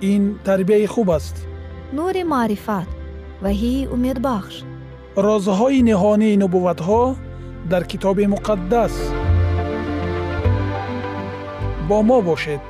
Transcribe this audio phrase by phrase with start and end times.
[0.00, 1.46] ин тарбияи хуб аст.
[1.92, 2.88] Нури маърифат
[3.44, 4.54] ваҳии умедбахш.
[5.16, 7.02] Розҳои ниҳонии нубувватҳо
[7.70, 8.94] дар китоби муқаддас.
[11.88, 12.62] Бо мо бошед.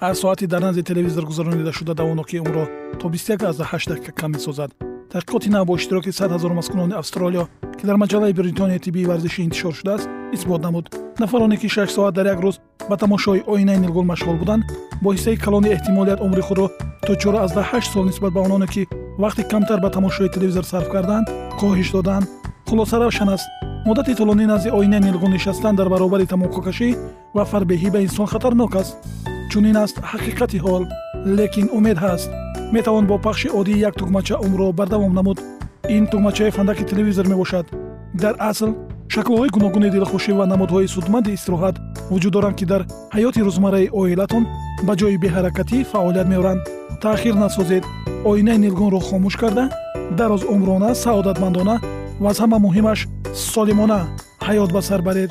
[0.00, 2.64] Ҳар соати дар назди телевизор гузаронида шуда давоноки умро
[3.00, 4.70] то 28 дақиқа кам месозад
[5.12, 7.44] таҳқиқоти нав бо иштироки 100 ҳазор маскунони австралиё
[7.78, 10.94] ки дар маҷаллаи бритонияи тиббии варзишӣ интишор шудааст исбот намуд.
[11.18, 14.64] Нафароне ки 6 соат дар як рӯз ба тамошои оинаи нилгул машғул буданд
[15.02, 16.70] бо ҳиссаи калони эҳтимолият умри худро
[17.06, 18.86] то 48 сол нисбат ба ононе ки
[19.18, 21.26] вақти камтар ба тамошои телевизор сарф карданд
[21.60, 22.28] коҳиш доданд.
[22.68, 23.46] Хулоса равшан аст.
[23.86, 26.88] Муддати тӯлонӣ назди оинаи нилгул нишастан дар баробари тамококашӣ
[27.34, 28.96] ва фарбеҳӣ ба инсон хатарнок аст.
[29.50, 30.84] Чунин аст ҳақиқати ҳол
[31.38, 32.30] лекин умед ҳаст.
[32.72, 35.38] Метавон бо пахши оддии як тугмача умрро бардавом намуд.
[35.88, 37.66] Ин тугмачаи фандаки телевизор мебошад.
[38.14, 38.70] Дар асл
[39.16, 41.76] шаклҳои гуногуни дилхушӣ ва намудҳои судманди истироҳат
[42.12, 42.82] вуҷуд доранд ки дар
[43.16, 44.44] ҳаёти рӯзмарраи оилатон
[44.86, 46.60] ба ҷои беҳаракатӣ фаъолият меоранд.
[47.04, 47.84] Таъхир насозед
[48.30, 49.64] оинаи нилгунро хомӯш карда
[50.18, 51.76] дарозумрона саодатмандона
[52.22, 53.00] ва аз ҳама муҳимаш
[53.52, 54.00] солимона
[54.46, 55.30] ҳаёт ба сар баред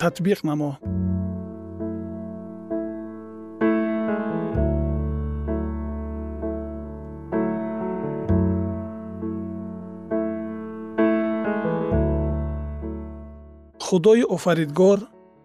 [0.00, 0.72] татбиқ намо.
[13.86, 14.98] Худои офаридгор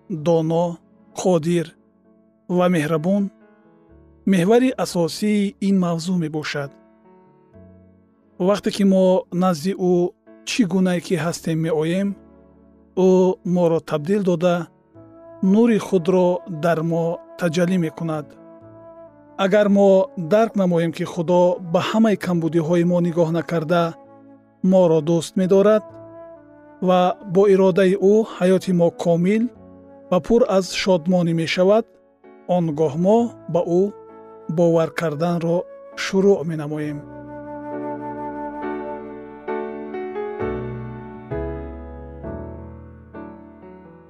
[0.10, 0.66] доно
[1.22, 1.68] қодир
[2.58, 3.24] ва меҳрабон
[4.32, 6.72] меҳвари асосии ин мавзӯъ мебошад.
[8.48, 9.04] Вақте ки мо
[9.44, 9.94] назди ӯ
[10.50, 12.10] чӣ гунае ки ҳастем меоем
[12.98, 13.10] ӯ
[13.56, 14.56] моро табдил дода
[15.54, 16.28] нури худро
[16.64, 17.04] дар мо
[17.40, 18.26] таҷаллӣ мекунад.
[19.44, 19.90] Агар мо
[20.32, 21.42] дарк намоем ки худо
[21.74, 23.84] ба ҳамаи камбудиҳои мо нигоҳ накарда
[24.72, 25.84] моро дӯст медорад
[26.88, 27.02] ва
[27.34, 29.44] бо иродаи ӯ ҳаёти мо комил
[30.12, 31.86] ва пур аз шодмонӣ мешавад
[32.56, 33.20] он гоҳ мо
[33.54, 33.82] ба ӯ
[34.58, 35.58] бовар карданро
[36.04, 36.98] шурӯъ менамоем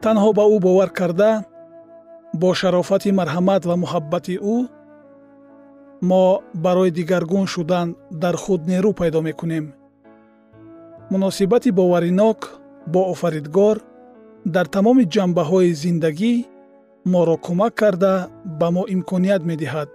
[0.05, 1.31] танҳо ба ӯ бовар карда
[2.41, 4.57] бо шарофати марҳамат ва муҳаббати ӯ
[6.09, 6.23] мо
[6.65, 7.87] барои дигаргун шудан
[8.23, 9.65] дар худ нерӯ пайдо мекунем.
[11.11, 12.39] Муносибати боваринок
[12.93, 13.77] бо офаридгор
[14.55, 16.33] дар тамоми ҷанбаҳои зиндагӣ
[17.11, 18.13] моро кӯмак карда
[18.59, 19.89] ба мо имконият медиҳад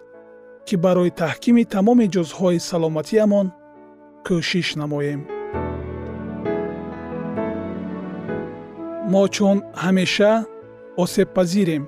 [0.67, 3.47] ки барои таҳкими тамоми ҷузъҳои саломатиамон
[4.27, 5.21] кӯшиш намоем
[9.13, 10.33] мо чун ҳамеша
[11.03, 11.85] осебпазирем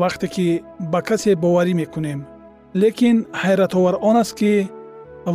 [0.00, 0.46] вақте ки
[0.92, 2.20] ба касе боварӣ мекунем.
[2.82, 4.52] Лекин ҳайратовар он аст ки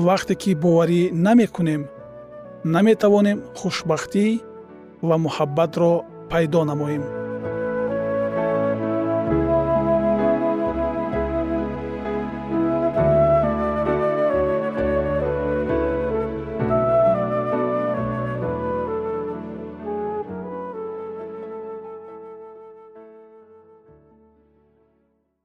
[0.08, 1.82] вақте ки боварӣ намекунем
[2.74, 4.26] наметавонем хушбахтӣ
[5.08, 5.94] ва муҳаббатро
[6.32, 7.04] пайдо намоем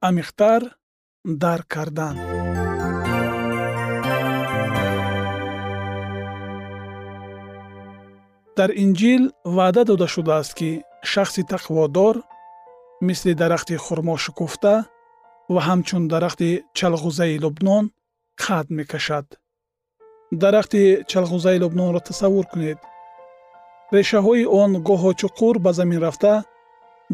[0.07, 0.61] амиқтар
[1.41, 2.15] дарк кардан.
[8.57, 9.23] Дар инҷил
[9.55, 10.69] ваъда дода шудааст ки
[11.11, 12.15] шахси тақводор
[13.07, 14.75] мисли дарахти хурмо шукуфта
[15.53, 17.85] ва ҳамчун дарахти чалғузаи лубнон
[18.43, 19.27] қад мекашад.
[20.41, 22.79] Дарахти чалғузаи лубнонро тасаввур кунед.
[23.95, 26.33] Решаҳои он гоҳо чуқур ба замин рафта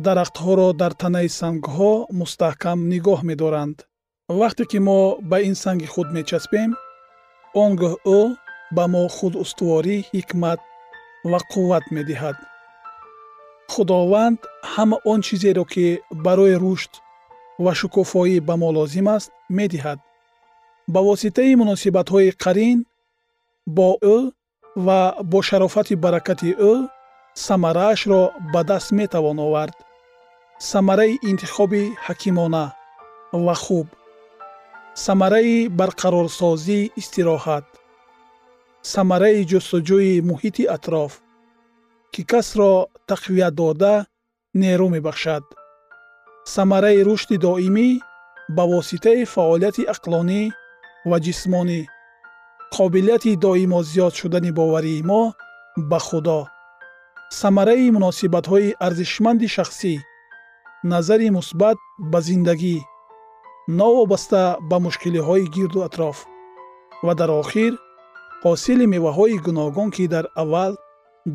[0.06, 3.78] дарахтҳоро дар танаи сангҳо мустаҳкам нигоҳ медоранд.
[4.40, 5.00] Вақте ки мо
[5.30, 6.70] ба ин санги худ мечаспем
[7.64, 8.22] он гоҳ ӯ
[8.76, 10.60] ба мо худустуворӣ ҳикмат
[11.32, 12.38] ва қувват медиҳад.
[13.72, 14.40] Худованд
[14.74, 15.86] ҳама он чизеро ки
[16.26, 16.94] барои рушд
[17.64, 20.00] ва шукуфоӣ ба мо лозим аст медиҳад.
[20.94, 22.78] Ба воситаи муносибатҳои қарин
[23.78, 24.18] бо ӯ
[24.86, 25.00] ва
[25.32, 26.74] бо шарофати баракати ӯ
[27.33, 29.78] самараашро ба даст метавон овард.
[30.60, 32.66] Самараи интихоби ҳакимона
[33.45, 33.88] ва хуб.
[35.06, 37.66] Самараи барқарорсозии истироҳат.
[38.94, 41.13] Самараи ҷустуҷӯи муҳити атроф
[42.13, 42.72] ки касро
[43.12, 43.95] тақвият дода
[44.62, 45.44] нерӯ мебахшад.
[46.56, 47.89] Самараи рушди доимӣ
[48.56, 50.42] ба воситаи фаъолияти ақлонӣ
[51.10, 51.81] ва ҷисмонӣ
[52.75, 55.22] қобилияти доимо зиёд шудани боварии мо
[55.89, 56.39] ба худо
[57.39, 59.94] самараи муносибатҳои арзишманди шахсӣ
[60.92, 61.78] назари мусбат
[62.12, 62.78] ба зиндагӣ
[63.80, 66.18] новобаста ба мушкилиҳои гирду атроф
[67.06, 67.74] ва дар охир
[68.44, 70.74] ҳосили меваҳои гуногун ки дар аввал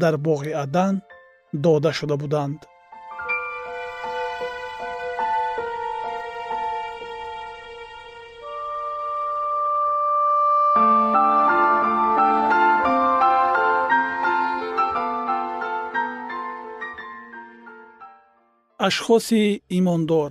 [0.02, 0.94] дар боғи адан
[1.64, 2.58] дода шуда буданд
[18.86, 19.44] ашхоси
[19.78, 20.30] имондор.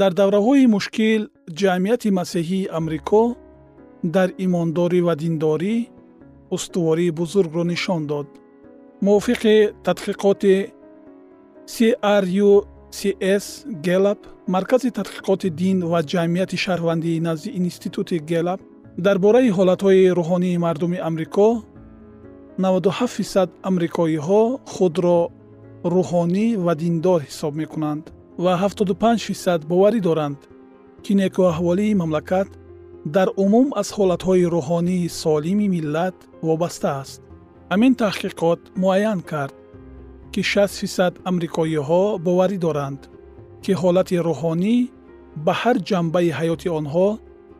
[0.00, 1.22] Дар давраҳои мушкил
[1.60, 3.24] ҷамъияти масеҳии амрико
[4.14, 5.76] дар имондорӣ ва диндорӣ
[6.56, 8.28] устувории бузургро нишон дод
[9.06, 9.56] мувофиқи
[9.86, 10.54] тадқиқоти
[11.74, 13.44] crUCS
[13.86, 14.20] gelap
[14.54, 18.60] маркази тадқиқоти дин ва ҷамъияти шаҳрвандӣ назди институти gelap
[19.06, 21.48] дар бораи ҳолатҳои рӯҳонии мардуми амрико
[22.58, 24.42] 97 фисад амрикоиҳо
[24.74, 25.20] худро
[25.94, 28.04] рӯҳонӣ ва диндор ҳисоб мекунанд
[28.44, 30.38] ва 75 фисад боварӣ доранд
[31.04, 32.48] ки некуаҳволии мамлакат
[33.16, 36.16] дар умум аз ҳолатҳои рӯҳонии солими миллат
[36.48, 37.23] вобаста аст
[37.72, 39.54] ҳамин таҳқиқот муайян кард
[40.32, 43.00] ки 6 фисад амрикоиҳо боварӣ доранд
[43.62, 44.76] ки ҳолати рӯҳонӣ
[45.44, 47.08] ба ҳар ҷанбаи ҳаёти онҳо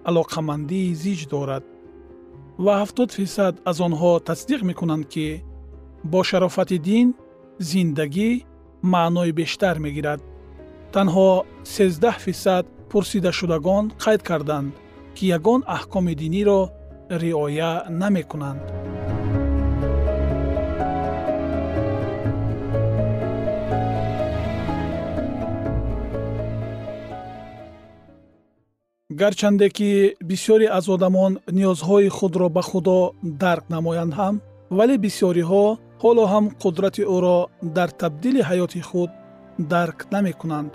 [0.09, 1.65] алоқамандии зич дорад.
[2.65, 5.29] Ва 70 фисад аз онҳо тасдиқ мекунанд ки
[6.13, 7.07] бо шарофати дин
[7.71, 8.31] зиндагӣ
[8.93, 10.21] маънои бештар мегирад.
[10.95, 11.31] Танҳо
[11.65, 14.73] 13 фисад пурсидашудагон қайд карданд
[15.17, 16.61] ки ягон аҳкоми диниро
[17.23, 18.65] риоя намекунанд
[29.21, 32.99] гарчанде ки бисёре аз одамон ниёзҳои худро ба худо
[33.43, 34.35] дарк намоянд ҳам
[34.77, 35.65] вале бисёриҳо
[36.03, 37.39] ҳоло ҳам қудрати ӯро
[37.77, 39.11] дар табдили ҳаёти худ
[39.73, 40.73] дарк намекунанд.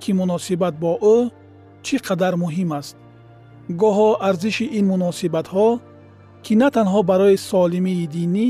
[0.00, 1.16] Ки муносибат бо ӯ
[1.86, 2.96] чӣ қадар муҳим аст?
[3.80, 5.68] Гоҳо арзиши ин муносибатҳо
[6.44, 8.48] ки на танҳо барои солимии динӣ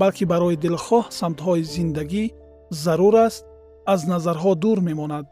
[0.00, 2.24] балки барои дилхоҳ самтҳои зиндагӣ
[2.84, 3.42] зарур аст
[3.92, 5.26] аз назарҳо дур мемонад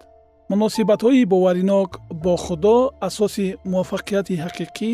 [0.50, 1.90] муносибатҳои боваринок
[2.24, 2.76] бо худо
[3.08, 4.92] асоси муваффақияти ҳақиқӣ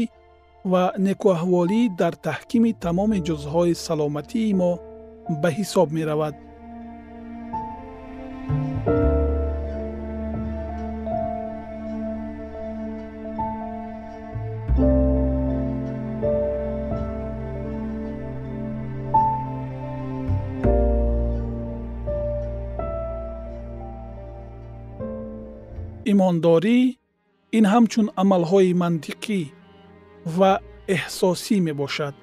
[0.72, 4.70] ва некуаҳволӣ дар таҳкими тамоми ҷузъҳои саломатии мо
[5.42, 6.34] ба ҳисоб меравад
[26.12, 26.78] имондорӣ
[27.58, 29.40] ин ҳамчун амалҳои мантиқӣ
[30.36, 30.52] ва
[30.96, 32.14] эҳсосӣ мебошад.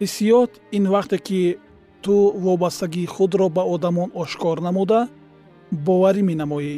[0.00, 1.40] Ҳиссиёт ин вақте ки
[2.04, 2.14] ту
[2.46, 5.00] вобастагии худро ба одамон ошкор намуда
[5.86, 6.74] боварӣ менамоӣ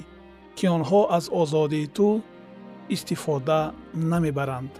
[0.56, 2.08] ки онҳо аз озодии ту
[2.94, 3.60] истифода
[4.10, 4.72] намебаранд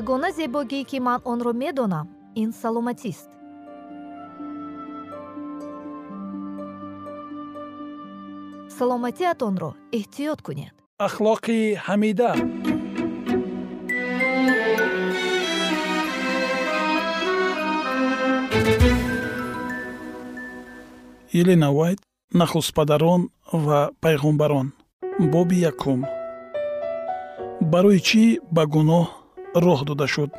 [0.00, 2.06] ягона зебогӣ ки ман онро медонам
[2.42, 3.28] ин саломатист.
[8.76, 10.74] Саломатиатонро эҳтиёт кунед.
[11.06, 12.30] Ахлоқи ҳамида.
[21.40, 22.00] Елена вайт
[22.40, 23.22] нахустпадарон
[23.66, 24.66] ва пайғомбарон
[25.32, 26.00] боби якум.
[27.72, 28.24] Барои чӣ
[28.54, 29.23] ба гуноҳ
[29.62, 30.30] роҳ дода шуд.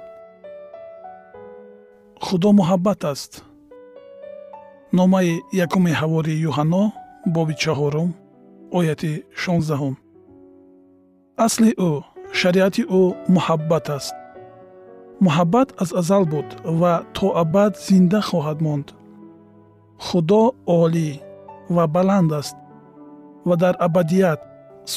[2.26, 3.32] Худо муҳаббат аст.
[4.98, 5.32] номаи
[5.66, 6.84] якуми ҳавории юҳанно
[7.36, 8.10] боби чаҳорум
[8.78, 9.96] ояти шонздаҳум
[11.46, 11.92] асли ӯ
[12.40, 13.04] шариати ӯ
[13.36, 14.16] муҳаббат аст.
[15.26, 16.48] Муҳаббат аз азал буд
[16.80, 18.88] ва то абад зинда хоҳад монд.
[20.06, 20.44] Худо
[20.82, 21.10] олӣ
[21.76, 22.58] ва баланд аст
[23.48, 24.42] ва дар абадият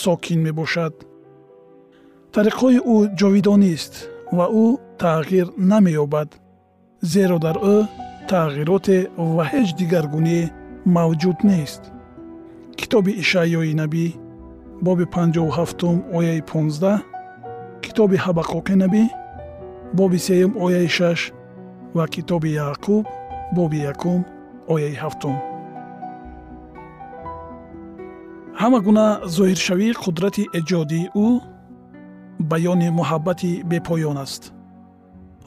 [0.02, 0.94] сокин мебошад
[2.34, 3.92] тариқҳои ӯ ҷовидонист
[4.36, 4.66] ва ӯ
[5.02, 6.30] тағйир намеёбад.
[7.12, 7.76] Зеро дар ӯ
[8.30, 8.98] тағйироте
[9.34, 10.44] ва ҳеҷ дигаргуние
[10.96, 11.82] мавҷуд нест.
[12.78, 14.06] Китоби ишаъёи набӣ
[14.86, 17.02] боби 57 ояи 15
[17.84, 19.04] китоби ҳабақуқи набӣ
[19.98, 21.32] боби сеюм ояи 6
[21.96, 23.04] ва китоби яъқуб
[23.56, 24.20] боби якум
[24.72, 25.36] ояи ҳафтум.
[28.60, 29.06] Ҳама гуна
[29.36, 31.28] зоҳиршавии қудрати эҷодии ӯ
[32.38, 34.42] баёни муҳаббати бепоён аст.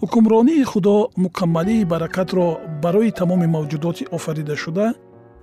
[0.02, 2.48] Ҳукмронии худо мукаммалии баракатро
[2.84, 4.86] барои тамоми мавҷудоти офаридашуда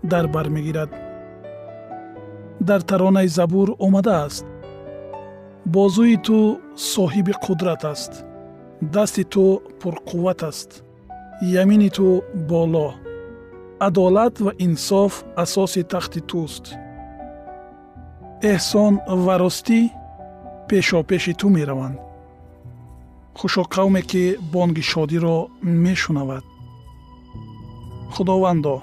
[0.02, 0.90] дар бар мегирад.
[2.68, 4.46] Дар таронаи забур омадааст
[5.74, 6.38] бозӯи ту
[6.92, 8.12] соҳиби қудрат аст.
[8.94, 9.44] Дасти ту
[9.80, 10.70] пурқувват аст.
[11.62, 12.06] Ямини ту
[12.50, 12.88] боло.
[13.86, 15.12] Адолат ва инсоф
[15.42, 16.64] асоси тахти туст.
[18.52, 19.80] Эҳсон ва ростӣ
[20.68, 21.98] пешопеши ту мераванд.
[23.38, 26.44] Хушо қавме ки бонги шодиро мешунавад.
[28.14, 28.76] Худовандо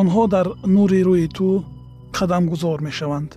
[0.00, 1.46] онҳо дар нури рӯи ту
[2.16, 3.30] қадамгузор мешаванд.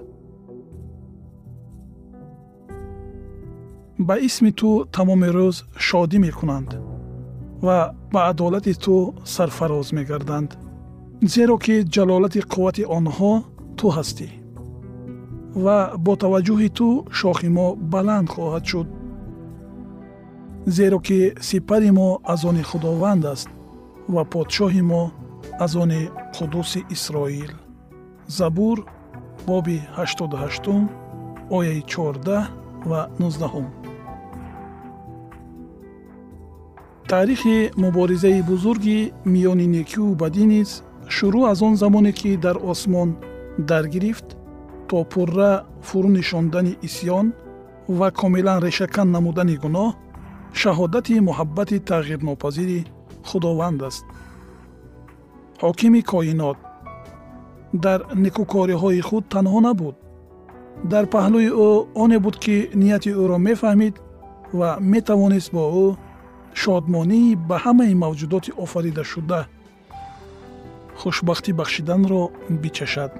[4.07, 5.55] Ба исми ту тамоми рӯз
[5.87, 6.69] шодӣ мекунанд
[7.65, 7.77] ва
[8.13, 8.95] ба адолати ту
[9.35, 10.49] сарфароз мегарданд
[11.33, 13.31] зеро ки ҷалолати қуввати онҳо
[13.77, 14.27] ту ҳастӣ
[15.63, 16.87] ва бо таваҷҷӯҳи ту
[17.19, 18.87] шохи мо баланд хоҳад шуд.
[20.75, 23.49] Зеро ки сипари мо аз они худованд аст
[24.13, 25.03] ва подшоҳи мо
[25.65, 26.01] аз они
[26.35, 27.51] қудуси исроил.
[28.37, 28.77] Забур
[29.47, 30.87] боби 88
[31.57, 32.47] ояи 14
[32.89, 33.65] ва 19
[37.07, 40.69] таърихи муборизаи бузурги миёни некию бадӣ низ
[41.15, 43.09] шурӯъ аз он замоне ки дар осмон
[43.57, 44.27] даргирифт
[44.89, 45.51] то пурра
[45.87, 47.27] фурӯ нишондани исьён
[47.97, 49.89] ва комилан решакан намудани гуноҳ
[50.61, 52.79] шаҳодати муҳаббати тағйирнопазири
[53.27, 54.05] худованд аст.
[55.63, 56.57] Ҳокими коинот
[57.85, 59.95] дар никӯкориҳои худ танҳо набуд.
[60.91, 61.69] Дар паҳлӯи ӯ
[62.03, 63.95] оне буд ки нияти ӯро мефаҳмид
[64.59, 65.87] ва метавонист бо ӯ
[66.61, 69.41] шодмонии ба ҳамаи мавҷудоти офаридашуда
[70.99, 72.21] хушбахтӣ бахшиданро
[72.61, 73.11] бичашад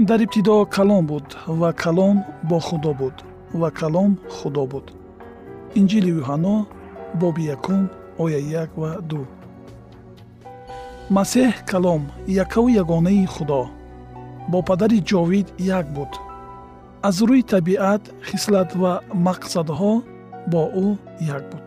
[0.00, 3.14] дар ибтидо калом буд ва калом бо худо буд
[3.52, 4.86] ва калом худо буд.
[5.74, 6.66] Инҷили юҳанно
[7.20, 9.26] боби якум оя як ва ду.
[11.10, 13.68] Масеҳ калом якаву ягонаи худо
[14.48, 16.12] бо падари ҷовид як буд.
[17.02, 18.92] Аз рӯи табиат хислат ва
[19.26, 19.92] мақсадҳо
[20.52, 20.86] бо ӯ
[21.36, 21.66] як буд.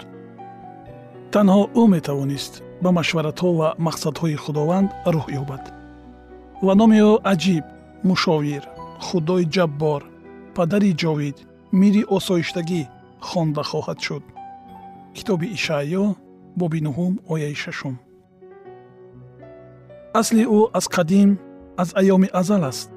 [1.33, 5.63] Танҳо ӯ метавонист ба машваратҳо ва мақсадҳои худованд рӯҳ ёбад.
[6.65, 7.65] Ва номи ӯ аҷиб
[8.09, 8.63] мушовир
[9.07, 10.01] худои ҷаббор
[10.55, 11.37] падари ҷовид
[11.79, 12.81] мири осоиштагӣ
[13.29, 14.23] хонда хоҳад шуд.
[15.15, 16.05] Китоби ишаъё
[16.59, 17.95] боби нуҳум ояи шашум.
[20.19, 21.29] Асли ӯ аз қадим
[21.81, 22.89] аз айёми азал аст.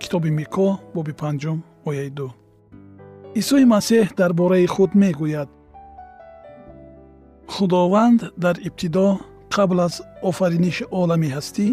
[0.00, 1.58] Китоби мико боби панҷум
[1.88, 2.28] ояи ду.
[3.40, 5.48] Исои масеҳ дар бораи худ мегӯяд.
[7.54, 9.06] Худованд дар ибтидо
[9.54, 9.94] қабл аз
[10.28, 11.66] офариниши олами ҳастӣ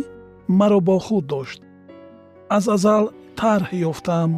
[0.60, 1.60] маро бо худ дошт
[2.50, 3.04] аз азал
[3.40, 4.32] тарҳ ёфтаам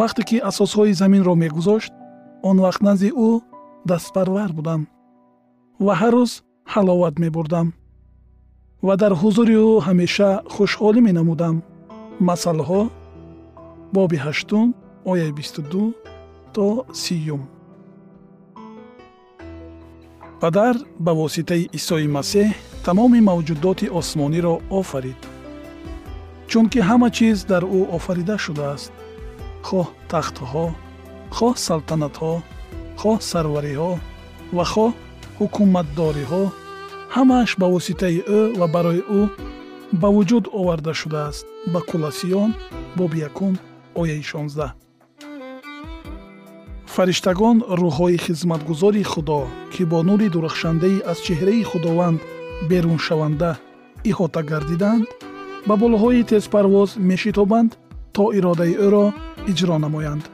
[0.00, 1.92] вақте ки асосҳои заминро мегузошт
[2.48, 3.30] он вақт назди ӯ
[3.90, 4.80] дастпарвар будам
[5.86, 6.32] ва ҳар рӯз
[6.72, 7.68] ҳаловат мебурдам
[8.86, 11.56] ва дар ҳузури ӯ ҳамеша хушҳолӣ менамудам.
[12.28, 12.82] Масъалаҳо
[13.96, 14.66] боби ҳаштум
[15.10, 15.84] ояи бисту ду
[16.54, 16.66] то
[17.02, 17.42] сиюм.
[20.42, 22.48] Падар ба воситаи исои масеҳ
[22.86, 25.20] тамоми мавҷудоти осмониро офарид
[26.56, 28.92] чунки ҳама чиз дар ӯ офарида шудааст.
[29.68, 30.66] Хоҳ тахтҳо
[31.36, 32.34] хоҳ салтанатҳо
[33.00, 33.92] хоҳ сарвариҳо
[34.56, 34.90] ва хоҳ
[35.38, 36.44] ҳукуматдориҳо
[37.14, 39.22] ҳамааш ба воситаи ӯ ва барои ӯ
[40.00, 41.44] ба вуҷуд оварда шудааст.
[41.72, 42.50] Ба куласиён
[42.98, 43.54] боби якум
[44.00, 44.70] ояи шонздаҳ.
[46.94, 49.40] Фариштагон рӯҳҳои хизматгузори худо
[49.72, 52.20] ки бо нури дурахшандаи аз чеҳраи худованд
[52.70, 53.50] беруншаванда
[54.10, 55.06] иҳота гардиданд
[55.68, 57.70] ба болҳои тезпарвоз мешитобанд
[58.16, 59.06] то иродаи ӯро
[59.50, 60.24] иҷро намоянд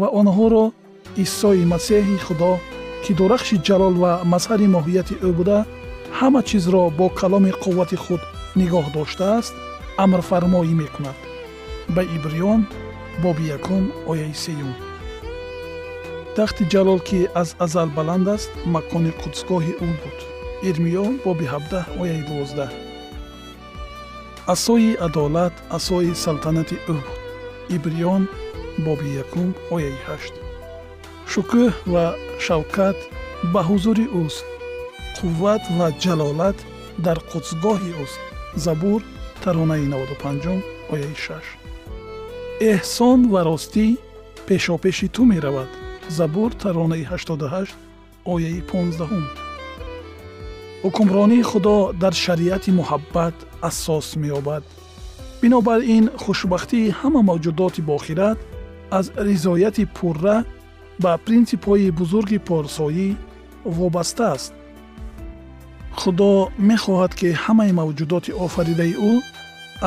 [0.00, 0.64] ва онҳоро
[1.24, 2.52] исои масеҳи худо
[3.02, 5.58] ки дурахши ҷалол ва мазҳари моҳияти ӯ буда
[6.18, 8.22] ҳама чизро бо каломи қуввати худ
[8.60, 9.54] нигоҳ доштааст
[10.04, 11.18] амрфармоӣ мекунад.
[11.94, 12.60] Ба ибриён
[13.22, 14.72] боби якум ояи сеюм.
[16.36, 20.18] Тахти ҷалол ки аз азал баланд аст макони қудсгоҳи ӯ буд.
[20.68, 22.70] Ирмиё боби ҳабдаҳ ояи дувоздаҳ
[24.46, 26.96] асои адолат асои салтанати ӯ
[27.76, 28.22] ибриён
[28.84, 30.34] боби якум ояи ҳашт.
[31.32, 32.04] Шукӯҳ ва
[32.46, 32.98] шавкат
[33.52, 34.44] ба ҳузури ӯст
[35.16, 36.58] қувват ва ҷалолат
[37.04, 38.20] дар қудсгоҳи ӯст
[38.64, 39.00] забур
[39.42, 41.62] таронаи 95 ояи 6
[42.72, 43.86] эҳсон ва ростӣ
[44.46, 45.70] пешопеши ту меравад.
[46.18, 47.68] Забур таронаи 88
[48.24, 49.41] ояи 15
[50.84, 53.36] ҳукмронии худо дар шариати муҳаббат
[53.68, 54.62] асос меёбад.
[55.40, 58.38] Бинобар ин хушбахтии ҳама мавҷудоти бохират
[58.98, 60.36] аз ризояти пурра
[61.02, 63.08] ба принсипҳои бузурги порсоӣ
[63.76, 64.52] вобаста аст.
[66.00, 66.30] Худо
[66.70, 69.12] мехоҳад ки ҳамаи мавҷудоти офаридаи ӯ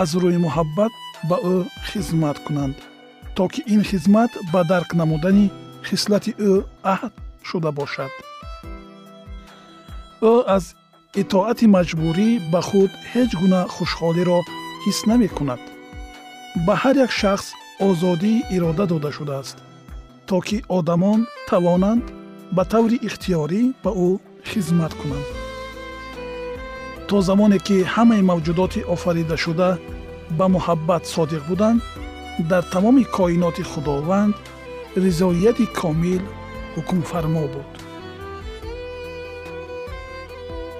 [0.01, 0.93] аз рӯи муҳаббат
[1.29, 1.58] ба ӯ
[1.89, 2.75] хизмат кунанд
[3.36, 5.45] то ки ин хизмат ба дарк намудани
[5.88, 6.53] хислати ӯ
[6.93, 7.13] аҳд
[7.47, 8.12] шуда бошад.
[10.31, 10.65] Ӯ аз
[11.21, 14.39] итоати маҷбурӣ ба худ ҳеҷ гуна хушҳолиро
[14.84, 15.62] ҳис намекунад.
[16.65, 17.47] Ба ҳар як шахс
[17.88, 19.58] озодии ирода дода шудааст
[20.28, 22.06] то ки одамон тавонанд
[22.56, 24.10] ба таври ихтиёрӣ ба ӯ
[24.49, 25.28] хизмат кунанд.
[27.10, 29.69] То замоне ки ҳамаи мавҷудоти офаридашуда
[30.38, 31.80] ба муҳаббат содиқ буданд
[32.51, 34.36] дар тамоми коиноти худованд
[35.04, 36.23] ризоияти комил
[36.75, 37.69] ҳукмфармо буд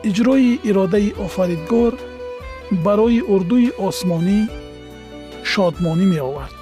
[0.10, 1.94] иҷрои иродаи офаридгор
[2.86, 4.39] барои урдуи осмонӣ
[5.52, 6.56] шодмонӣ меовард.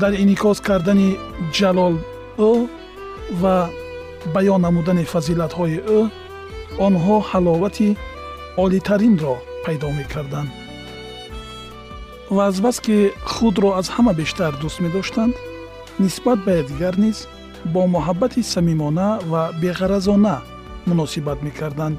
[0.00, 1.10] Дар инъикос кардани
[1.56, 1.94] ҷалол
[2.50, 2.52] ӯ
[3.40, 3.56] ва
[4.34, 6.00] баён намудани фазилатҳои ӯ
[6.86, 7.88] онҳо ҳаловати
[8.64, 10.50] олитаринро пайдо мекарданд.
[12.36, 12.96] Ва азбаски
[13.34, 15.34] худро аз ҳама бештар дӯст медоштанд
[16.04, 17.18] нисбат ба якдигар низ
[17.72, 20.36] бо муҳаббати самимона ва беғаразона
[20.88, 21.98] муносибат мекарданд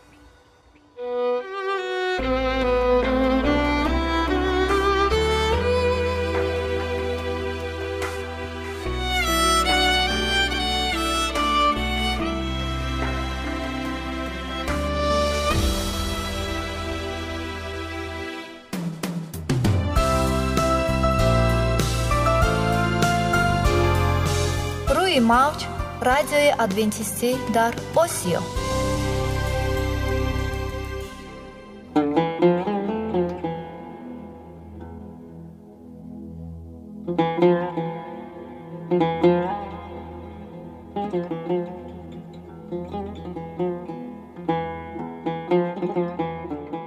[25.31, 25.63] March,
[26.01, 28.39] Radyoyu ادوینتیستی در آسیو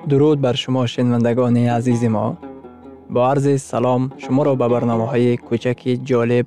[0.08, 2.36] درود بر شما شنوندگان عزیز ما.
[3.10, 6.46] با عرض سلام شما را به برنامه های کوچک جالب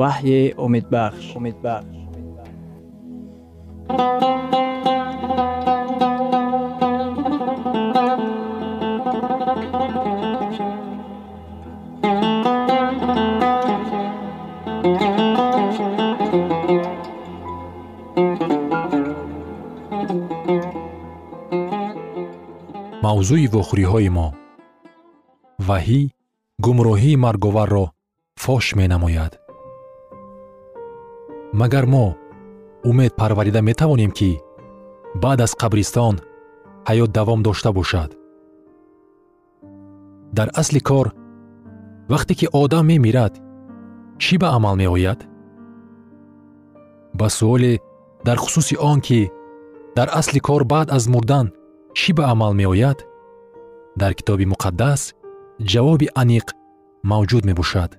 [0.00, 1.98] ваҳйи умедбахш умедбахш
[23.04, 24.28] мавзӯи вохӯриҳои мо.
[25.68, 26.00] Ваҳӣ
[26.64, 27.84] гумроҳии марговарро
[28.42, 29.32] фош менамояд
[31.52, 32.16] магар мо
[32.84, 34.40] умед парварида метавонем ки
[35.22, 36.20] баъд аз қабристон
[36.88, 38.10] ҳаёт давом дошта бошад.
[40.32, 41.06] Дар асли кор
[42.08, 43.34] вақте ки одам мемирад
[44.18, 45.20] чӣ ба амал меояд?
[47.18, 47.80] Ба суоле
[48.26, 49.30] дар хусуси он ки
[49.96, 51.46] дар асли кор баъд аз мурдан
[51.98, 52.98] чӣ ба амал меояд?
[54.00, 55.00] Дар китоби муқаддас
[55.70, 56.46] ҷавоби аниқ
[57.10, 57.90] мавҷуд мебошад.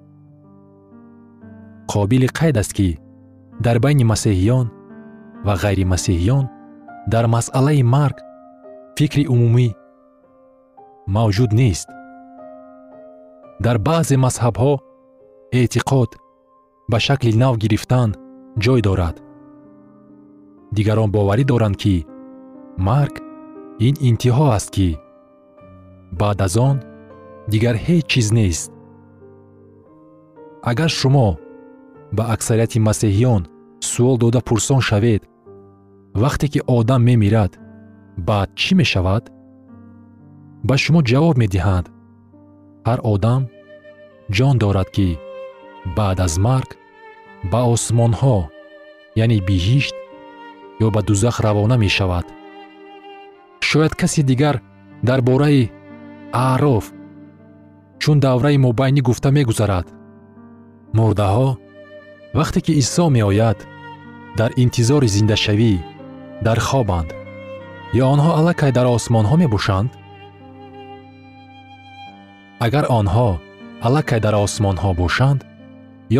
[1.91, 2.99] Қобили қайд аст ки
[3.65, 4.67] дар байни масеҳиён
[5.45, 6.45] ва ғайримасеҳиён
[7.13, 8.17] дар масъалаи марг
[8.97, 9.67] фикри умумӣ
[11.15, 11.87] мавҷуд нест.
[13.65, 14.73] Дар баъзе мазҳабҳо
[15.59, 16.11] эътиқод
[16.91, 18.09] ба шакли нав гирифтан
[18.63, 19.15] ҷой дорад.
[20.75, 21.95] Дигарон боварӣ доранд ки
[22.87, 23.15] марг
[23.87, 24.89] ин интиҳо аст ки
[26.19, 26.77] баъд аз он
[27.51, 28.69] дигар ҳеҷ чиз нест.
[30.69, 31.27] Агар шумо
[32.15, 33.41] ба аксарияти масеҳиён
[33.91, 35.21] суол дода пурсон шавед.
[36.23, 37.51] Вақте ки одам мемирад
[38.27, 39.23] баъд чӣ мешавад?
[40.67, 41.85] Ба шумо ҷавоб медиҳанд.
[42.87, 43.41] Ҳар одам
[44.35, 45.07] ҷон дорад ки
[45.97, 46.69] баъд аз марг
[47.51, 48.37] ба осмонҳо
[49.23, 49.95] яъне биҳишт
[50.85, 52.25] ё ба дузах равона мешавад.
[53.69, 54.55] Шояд касе дигар
[55.07, 55.71] дар бораи
[56.33, 56.85] аъроф
[58.01, 59.87] чун давраи мобайнӣ гуфта мегузарад.
[60.97, 61.47] Мурдаҳо
[62.33, 63.59] вақте ки исо меояд
[64.37, 65.73] дар интизори зиндашавӣ
[66.45, 67.09] дар хобанд
[68.01, 69.91] ё онҳо аллакай дар осмонҳо мебошанд?
[72.65, 73.29] Агар онҳо
[73.85, 75.39] аллакай дар осмонҳо бошанд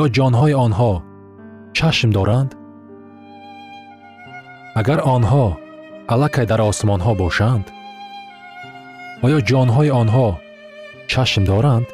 [0.01, 0.91] ё ҷонҳои онҳо
[1.77, 2.51] чашм доранд?
[4.79, 5.45] Агар онҳо
[6.13, 7.65] аллакай дар осмонҳо бошанд
[9.25, 10.27] оё ҷонҳои онҳо
[11.11, 11.87] чашм доранд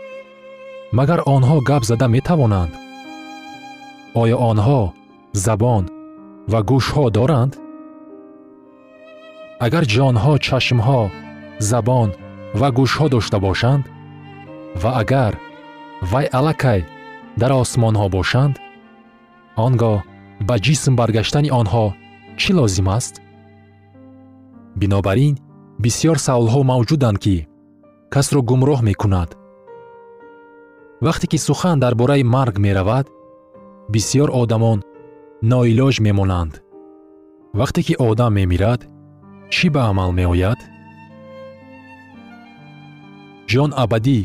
[0.97, 2.73] магар онҳо гап зада метавонанд
[4.21, 4.81] оё онҳо
[5.45, 5.83] забон
[6.51, 7.53] ва гӯшҳо доранд?
[9.65, 11.01] Агар ҷонҳо чашмҳо
[11.71, 12.09] забон
[12.59, 13.83] ва гӯшҳо дошта бошанд?
[14.81, 15.33] Ва агар
[16.11, 16.79] вай аллакай
[17.41, 18.55] дар осмонҳо бошанд?
[19.65, 19.97] Он гоҳ
[20.47, 21.85] ба ҷисм баргаштани онҳо
[22.41, 23.15] чӣ лозим аст?
[24.79, 25.35] Бинобар ин
[25.83, 27.35] бисьёр саволҳо мавҷуданд ки
[28.13, 29.29] касро гумроҳ мекунад.
[31.05, 33.05] Вақте ки сухан дар бораи марг меравад
[33.93, 34.79] бисьёр одамон
[35.51, 36.53] ноилоҷ мемонанд.
[37.59, 38.81] Вақте ки одам мемирад
[39.53, 40.59] чӣ ба амал меояд?
[43.51, 44.19] Ҷон абадӣ.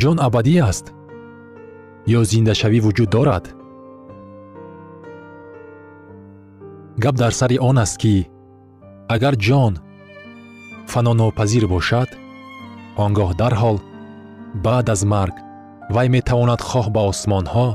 [0.00, 0.86] Ҷон абадӣ аст?
[2.18, 3.44] Ё зиндашавӣ вуҷуд дорад?
[7.02, 8.14] Гап дар сари он аст ки
[9.14, 9.74] агар ҷон
[10.92, 12.10] фанонопазир бошад
[13.02, 13.76] он гоҳ дарҳол
[14.64, 15.36] баъд аз марг
[15.90, 17.68] вай метавонад хоҳ ба осмонҳо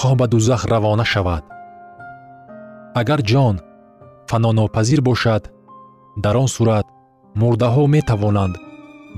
[0.00, 1.44] хоҳ ба дузах равона шавад.
[3.00, 3.56] Агар ҷон
[4.30, 5.42] фанонопазир бошад
[6.24, 6.86] дар он сурат
[7.40, 8.54] мурдаҳо метавонанд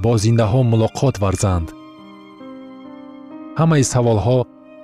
[0.03, 1.68] бо зиндаҳо мулоқот варзанд.
[3.61, 4.38] Ҳамаи саволҳо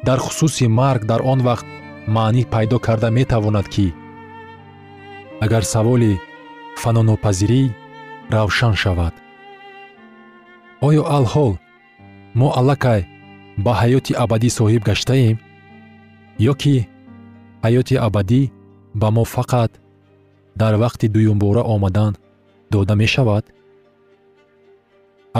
[0.06, 1.66] дар хусуси марг дар он вақт
[2.14, 3.86] маънӣ пайдо карда метавонад ки
[5.44, 6.12] агар саволи
[6.82, 7.62] фанонопазирӣ
[8.34, 9.14] равшан шавад.
[10.88, 11.52] Оё алҳол
[12.38, 13.00] мо аллакай
[13.64, 15.36] ба ҳаёти абадӣ соҳиб гаштаем
[16.50, 16.74] ё ки
[17.64, 18.42] ҳаёти абадӣ
[19.00, 19.72] ба мо фақат
[20.60, 22.12] дар вақти дуюмбора омадан
[22.72, 23.44] дода мешавад?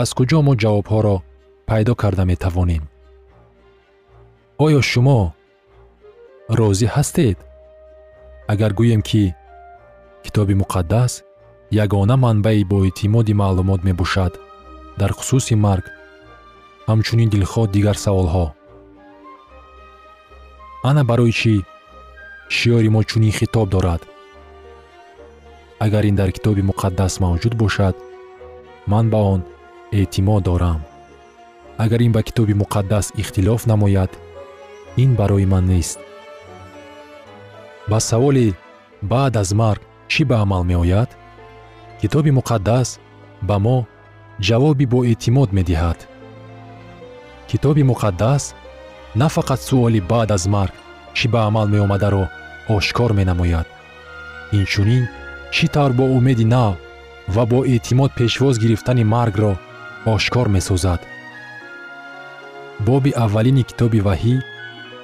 [0.01, 1.17] Аз куҷо мо ҷавобҳоро
[1.69, 2.83] пайдо карда метавонем?
[4.65, 5.19] Оё шумо
[6.57, 7.37] розӣ ҳастед?
[8.51, 9.23] Агар гӯем ки
[10.23, 11.11] китоби муқаддас
[11.83, 14.33] ягона манбаи боэътимоди маълумот мебошад
[14.99, 15.85] дар хусуси марг
[16.89, 18.47] ҳамчунин дилхоҳ дигар саволҳо.
[20.89, 21.55] Ана барои чӣ?
[22.55, 24.01] Шиёри мо чунин хитоб дорад.
[25.85, 27.95] Агар ин дар китоби муқаддас мавҷуд бошад
[28.91, 29.41] ман ба он
[29.99, 30.81] эътимод дорам.
[31.83, 34.11] Агар ин ба китоби муқаддас ихтилоф намояд
[35.03, 35.99] ин барои ман нест.
[37.89, 38.47] Ба саволи
[39.11, 41.09] баъд аз марг чӣ ба амал меояд?
[42.01, 42.89] Китоби муқаддас
[43.47, 43.77] ба мо
[44.47, 46.10] ҷавоби боэътимод медиҳад
[47.51, 48.43] китоби муқаддас
[49.15, 50.73] на фақат суоли баъд аз марг
[51.17, 52.25] чӣ ба амал меомадаро
[52.75, 53.67] ошкор менамояд.
[54.59, 55.03] Инчунин
[55.55, 56.75] чӣ тавр бо умеди нав
[57.35, 59.53] ва бо эътимод пешвоз гирифтани маргро
[60.13, 61.01] ошкор месозад?
[62.87, 64.35] Боби аввалини китоби ваҳӣ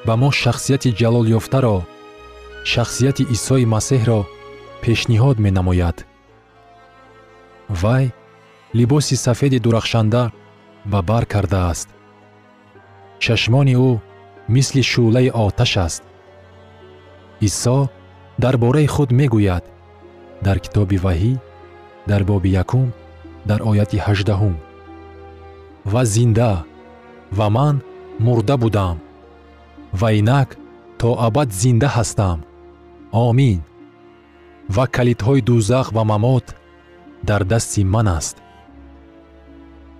[0.05, 1.77] ба мо шахсияти ҷалолёфтаро
[2.71, 4.19] шахсияти исои масеҳро
[4.83, 5.97] пешниҳод менамояд.
[7.81, 8.05] Вай
[8.77, 10.23] либоси сафеди дурахшанда
[10.91, 11.89] ба бар кардааст
[13.23, 13.91] чашмони ӯ
[14.53, 16.03] мисли шӯълаи оташ аст.
[17.47, 17.77] Исо
[18.43, 19.63] дар бораи худ мегӯяд
[20.45, 21.33] дар китоби ваҳӣ
[22.09, 22.87] дар боби якум
[23.49, 24.55] дар ояти ҳаждаҳум.
[25.91, 26.51] Ва зинда
[27.37, 27.75] ва ман
[28.25, 28.97] мурда будам
[29.99, 30.49] ва инак
[30.99, 32.39] то абад зинда ҳастам.
[33.27, 33.59] Омин.
[34.75, 36.45] Ва калидҳои дӯзах ва мамот
[37.29, 38.37] дар дасти ман аст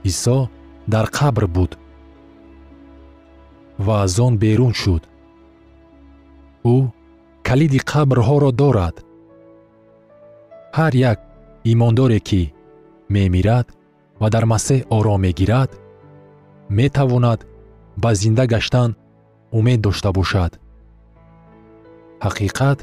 [0.04, 0.50] исо
[0.94, 1.72] дар қабр буд
[3.86, 5.04] ва аз он берун шуд.
[6.74, 6.78] Ӯ
[7.48, 8.96] калиди қабрҳоро дорад.
[10.78, 11.20] Ҳар як
[11.74, 12.42] имондоре ки
[13.10, 13.68] мемирад
[14.22, 15.72] ва дар масеҳ ором мегирад
[16.78, 17.40] метавонад
[18.04, 18.90] ба зинда гаштан
[19.58, 20.52] умед дошта бошад.
[22.26, 22.80] Ҳақиқат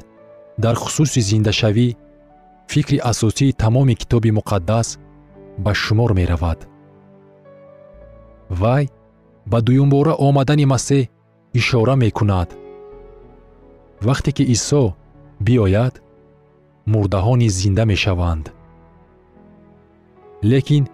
[0.65, 1.89] дар хусуси зиндашавӣ
[2.73, 4.89] фикри асосии тамоми китоби муқаддас
[5.65, 6.59] ба шумор меравад.
[8.61, 8.85] Вай
[9.51, 11.09] ба дуюмбора омадани масеҳ
[11.59, 12.49] ишора мекунад.
[14.07, 14.83] Вақте ки исо
[15.47, 15.95] биёяд
[16.93, 18.47] мурдаҳо низ зинда мешаванд.
[20.51, 20.85] Лекин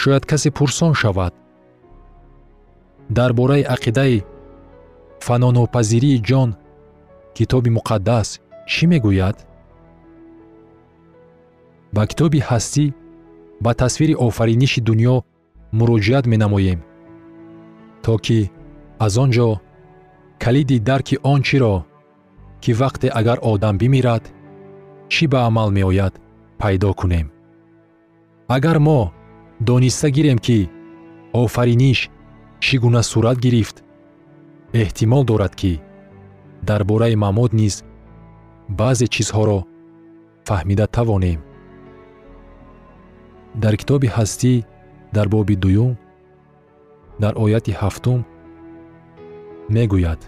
[0.00, 1.34] шояд касе пурсон шавад.
[3.16, 4.24] Дар бораи ақидаи
[5.26, 6.50] фанонопазирии ҷон
[7.36, 8.28] китоби муқаддас
[8.72, 9.36] чӣ мегӯяд?
[11.94, 12.84] Ба китоби ҳастӣ
[13.64, 15.16] ба тасвири офариниши дуньё
[15.78, 16.80] муроҷиат менамоем
[18.06, 18.40] то ки
[19.04, 19.48] аз он ҷо
[20.42, 21.74] калиди дарки он чиро
[22.62, 24.24] ки вақте агар одам бимирад
[25.12, 26.14] чӣ ба амал меояд
[26.60, 27.26] пайдо кунем?
[28.56, 29.00] Агар мо
[29.68, 30.58] дониста гирем ки
[31.40, 32.00] офариниш
[32.64, 33.76] чӣ гуна сурат гирифт
[34.82, 35.72] эҳтимол дорад ки
[36.68, 37.74] дар бораи мамод низ
[38.78, 39.58] баъзе чизҳоро
[40.46, 41.40] фаҳмида тавонем.
[43.62, 44.52] Дар китоби ҳастӣ
[45.16, 45.92] дар боби дуюм
[47.22, 48.20] дар ояти ҳафтум
[49.74, 50.20] мегӯяд.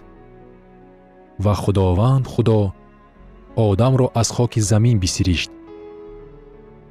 [1.43, 2.59] Ва худованд худо
[3.55, 5.51] одамро аз хоки замин бисиришт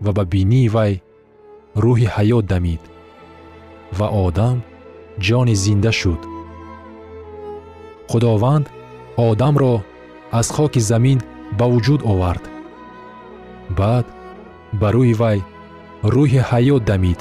[0.05, 0.93] ва ба бинии вай
[1.85, 2.83] рӯҳи ҳаёт дамид
[3.99, 4.57] ва одам
[5.27, 6.21] ҷони зинда шуд.
[8.11, 8.67] Худованд
[9.29, 9.75] одамро
[10.39, 11.19] аз хоки замин
[11.59, 12.45] ба вуҷуд овард.
[13.79, 14.07] Баъд
[14.81, 15.39] ба рӯи вай
[16.15, 17.21] рӯҳи ҳаёт дамид